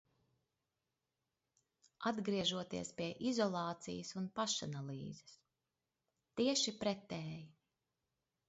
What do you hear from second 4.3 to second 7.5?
pašanalīzes. Tieši pretēji.